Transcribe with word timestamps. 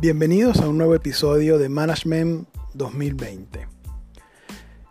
Bienvenidos 0.00 0.62
a 0.62 0.66
un 0.66 0.78
nuevo 0.78 0.94
episodio 0.94 1.58
de 1.58 1.68
Management 1.68 2.48
2020. 2.72 3.68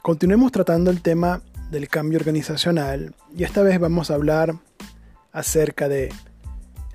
Continuemos 0.04 0.52
tratando 0.52 0.92
el 0.92 1.02
tema 1.02 1.42
del 1.72 1.88
cambio 1.88 2.20
organizacional 2.20 3.16
y 3.36 3.44
esta 3.44 3.64
vez 3.64 3.80
vamos 3.80 4.12
a 4.12 4.14
hablar 4.14 4.54
acerca 5.32 5.90
de 5.90 6.14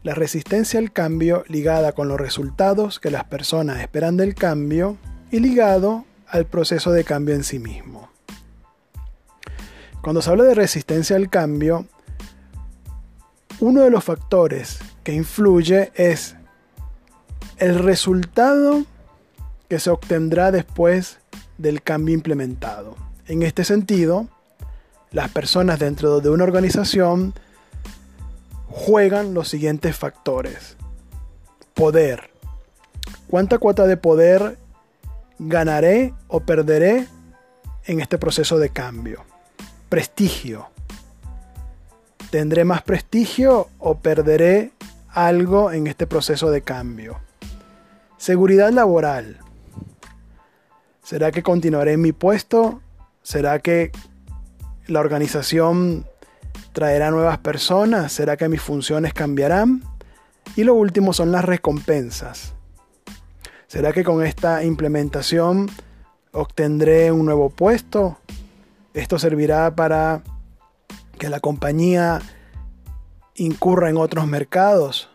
la 0.04 0.14
resistencia 0.14 0.78
al 0.78 0.92
cambio 0.92 1.42
ligada 1.48 1.90
con 1.90 2.06
los 2.06 2.20
resultados 2.20 3.00
que 3.00 3.10
las 3.10 3.24
personas 3.24 3.80
esperan 3.80 4.16
del 4.16 4.36
cambio 4.36 4.96
y 5.32 5.40
ligado 5.40 6.04
al 6.28 6.46
proceso 6.46 6.92
de 6.92 7.02
cambio 7.02 7.34
en 7.34 7.42
sí 7.42 7.58
mismo. 7.58 8.10
Cuando 10.02 10.22
se 10.22 10.30
habla 10.30 10.44
de 10.44 10.54
resistencia 10.54 11.16
al 11.16 11.30
cambio, 11.30 11.88
uno 13.58 13.82
de 13.82 13.90
los 13.90 14.04
factores 14.04 14.78
que 15.02 15.12
influye 15.14 15.90
es 15.96 16.36
el 17.58 17.78
resultado 17.78 18.84
que 19.68 19.78
se 19.78 19.90
obtendrá 19.90 20.50
después 20.50 21.18
del 21.58 21.82
cambio 21.82 22.14
implementado. 22.14 22.96
En 23.26 23.42
este 23.42 23.64
sentido, 23.64 24.28
las 25.10 25.30
personas 25.30 25.78
dentro 25.78 26.20
de 26.20 26.30
una 26.30 26.44
organización 26.44 27.34
juegan 28.68 29.34
los 29.34 29.48
siguientes 29.48 29.96
factores. 29.96 30.76
Poder. 31.74 32.30
¿Cuánta 33.28 33.58
cuota 33.58 33.86
de 33.86 33.96
poder 33.96 34.58
ganaré 35.38 36.12
o 36.28 36.40
perderé 36.40 37.06
en 37.84 38.00
este 38.00 38.18
proceso 38.18 38.58
de 38.58 38.70
cambio? 38.70 39.24
Prestigio. 39.88 40.68
¿Tendré 42.30 42.64
más 42.64 42.82
prestigio 42.82 43.68
o 43.78 43.98
perderé 43.98 44.72
algo 45.08 45.70
en 45.70 45.86
este 45.86 46.06
proceso 46.06 46.50
de 46.50 46.62
cambio? 46.62 47.23
Seguridad 48.24 48.72
laboral. 48.72 49.36
¿Será 51.02 51.30
que 51.30 51.42
continuaré 51.42 51.92
en 51.92 52.00
mi 52.00 52.12
puesto? 52.12 52.80
¿Será 53.20 53.58
que 53.58 53.92
la 54.86 55.00
organización 55.00 56.06
traerá 56.72 57.10
nuevas 57.10 57.36
personas? 57.36 58.12
¿Será 58.12 58.38
que 58.38 58.48
mis 58.48 58.62
funciones 58.62 59.12
cambiarán? 59.12 59.82
Y 60.56 60.64
lo 60.64 60.72
último 60.72 61.12
son 61.12 61.32
las 61.32 61.44
recompensas. 61.44 62.54
¿Será 63.66 63.92
que 63.92 64.04
con 64.04 64.24
esta 64.24 64.64
implementación 64.64 65.68
obtendré 66.32 67.12
un 67.12 67.26
nuevo 67.26 67.50
puesto? 67.50 68.16
¿Esto 68.94 69.18
servirá 69.18 69.76
para 69.76 70.22
que 71.18 71.28
la 71.28 71.40
compañía 71.40 72.22
incurra 73.34 73.90
en 73.90 73.98
otros 73.98 74.26
mercados? 74.26 75.10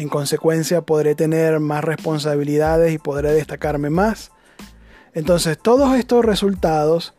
En 0.00 0.08
consecuencia 0.08 0.80
podré 0.80 1.14
tener 1.14 1.60
más 1.60 1.84
responsabilidades 1.84 2.94
y 2.94 2.96
podré 2.96 3.32
destacarme 3.32 3.90
más. 3.90 4.30
Entonces 5.12 5.58
todos 5.58 5.94
estos 5.94 6.24
resultados 6.24 7.12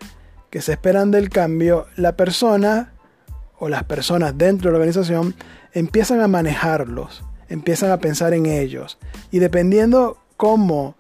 que 0.49 0.63
se 0.63 0.71
esperan 0.71 1.11
del 1.11 1.29
cambio, 1.29 1.85
la 1.95 2.17
persona 2.17 2.93
o 3.59 3.69
las 3.69 3.83
personas 3.83 4.35
dentro 4.35 4.69
de 4.69 4.71
la 4.71 4.77
organización 4.79 5.35
empiezan 5.73 6.21
a 6.21 6.27
manejarlos, 6.27 7.23
empiezan 7.49 7.91
a 7.91 7.99
pensar 7.99 8.33
en 8.33 8.47
ellos. 8.47 8.97
Y 9.29 9.37
dependiendo 9.37 10.17
cómo 10.35 10.95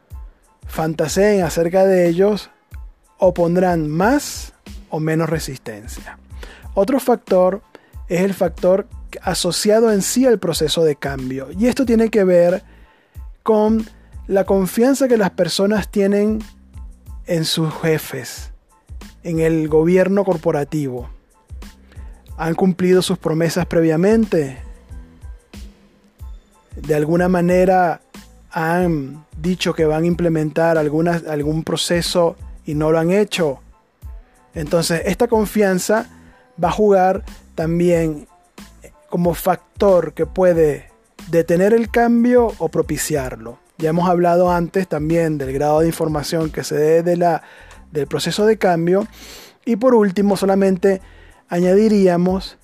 fantaseen 0.67 1.41
acerca 1.41 1.83
de 1.87 2.07
ellos, 2.07 2.51
opondrán 3.17 3.89
más 3.89 4.53
o 4.91 4.99
menos 4.99 5.31
resistencia. 5.31 6.19
Otro 6.75 6.99
factor 6.99 7.63
es 8.07 8.21
el 8.21 8.35
factor 8.35 8.85
asociado 9.21 9.91
en 9.91 10.01
sí 10.01 10.25
al 10.25 10.39
proceso 10.39 10.83
de 10.83 10.95
cambio. 10.95 11.49
Y 11.57 11.67
esto 11.67 11.85
tiene 11.85 12.09
que 12.09 12.23
ver 12.23 12.63
con 13.43 13.87
la 14.27 14.45
confianza 14.45 15.07
que 15.07 15.17
las 15.17 15.31
personas 15.31 15.89
tienen 15.89 16.39
en 17.25 17.45
sus 17.45 17.73
jefes, 17.81 18.51
en 19.23 19.39
el 19.39 19.67
gobierno 19.67 20.23
corporativo. 20.23 21.09
¿Han 22.37 22.55
cumplido 22.55 23.01
sus 23.01 23.17
promesas 23.17 23.65
previamente? 23.65 24.57
¿De 26.75 26.95
alguna 26.95 27.27
manera 27.27 28.01
han 28.51 29.25
dicho 29.37 29.73
que 29.73 29.85
van 29.85 30.03
a 30.03 30.07
implementar 30.07 30.77
algún 30.77 31.63
proceso 31.63 32.35
y 32.65 32.73
no 32.73 32.91
lo 32.91 32.99
han 32.99 33.11
hecho? 33.11 33.59
Entonces, 34.53 35.03
esta 35.05 35.27
confianza 35.27 36.09
va 36.61 36.69
a 36.69 36.73
jugar 36.73 37.23
también 37.55 38.27
como 39.11 39.35
factor 39.35 40.13
que 40.15 40.25
puede 40.25 40.89
detener 41.29 41.73
el 41.73 41.91
cambio 41.91 42.53
o 42.57 42.69
propiciarlo. 42.69 43.59
Ya 43.77 43.89
hemos 43.89 44.09
hablado 44.09 44.49
antes 44.51 44.87
también 44.87 45.37
del 45.37 45.53
grado 45.53 45.81
de 45.81 45.87
información 45.87 46.49
que 46.49 46.63
se 46.63 46.75
dé 46.75 47.03
de 47.03 47.17
la, 47.17 47.43
del 47.91 48.07
proceso 48.07 48.47
de 48.47 48.57
cambio. 48.57 49.07
Y 49.65 49.75
por 49.75 49.93
último, 49.93 50.37
solamente 50.37 51.01
añadiríamos 51.49 52.57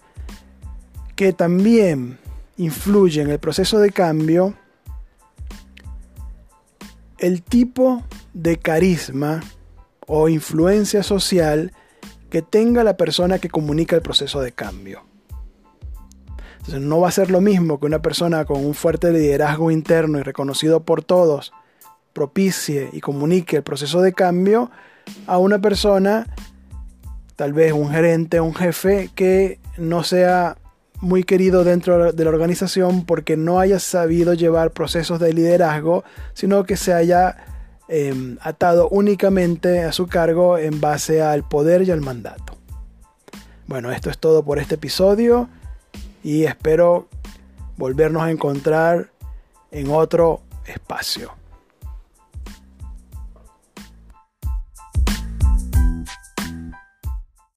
que 1.15 1.33
también 1.33 2.17
influye 2.55 3.21
en 3.21 3.29
el 3.29 3.39
proceso 3.39 3.77
de 3.79 3.91
cambio 3.91 4.55
el 7.19 7.43
tipo 7.43 8.03
de 8.33 8.57
carisma 8.57 9.43
o 10.07 10.29
influencia 10.29 11.03
social 11.03 11.73
que 12.29 12.41
tenga 12.41 12.83
la 12.83 12.95
persona 12.95 13.39
que 13.39 13.49
comunica 13.49 13.95
el 13.95 14.01
proceso 14.01 14.39
de 14.39 14.51
cambio 14.51 15.03
no 16.67 16.99
va 16.99 17.07
a 17.07 17.11
ser 17.11 17.31
lo 17.31 17.41
mismo 17.41 17.79
que 17.79 17.85
una 17.85 18.01
persona 18.01 18.45
con 18.45 18.65
un 18.65 18.73
fuerte 18.73 19.11
liderazgo 19.11 19.71
interno 19.71 20.19
y 20.19 20.23
reconocido 20.23 20.83
por 20.83 21.03
todos 21.03 21.53
propicie 22.13 22.89
y 22.93 22.99
comunique 22.99 23.57
el 23.57 23.63
proceso 23.63 24.01
de 24.01 24.13
cambio 24.13 24.71
a 25.27 25.37
una 25.37 25.59
persona, 25.59 26.27
tal 27.35 27.53
vez 27.53 27.71
un 27.73 27.89
gerente, 27.89 28.41
un 28.41 28.53
jefe, 28.53 29.09
que 29.15 29.59
no 29.77 30.03
sea 30.03 30.57
muy 30.99 31.23
querido 31.23 31.63
dentro 31.63 32.11
de 32.11 32.23
la 32.23 32.29
organización 32.31 33.05
porque 33.05 33.37
no 33.37 33.59
haya 33.59 33.79
sabido 33.79 34.33
llevar 34.33 34.71
procesos 34.71 35.19
de 35.19 35.31
liderazgo, 35.31 36.03
sino 36.33 36.63
que 36.63 36.75
se 36.75 36.91
haya 36.91 37.37
em, 37.87 38.37
atado 38.41 38.89
únicamente 38.89 39.83
a 39.83 39.91
su 39.91 40.07
cargo 40.07 40.57
en 40.57 40.81
base 40.81 41.21
al 41.21 41.47
poder 41.47 41.83
y 41.83 41.91
al 41.91 42.01
mandato. 42.01 42.57
Bueno, 43.67 43.91
esto 43.91 44.09
es 44.09 44.17
todo 44.17 44.43
por 44.43 44.59
este 44.59 44.75
episodio 44.75 45.49
y 46.23 46.43
espero 46.45 47.07
volvernos 47.77 48.23
a 48.23 48.31
encontrar 48.31 49.11
en 49.71 49.91
otro 49.91 50.41
espacio. 50.65 51.33